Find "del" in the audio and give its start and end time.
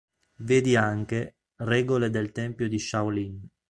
2.09-2.31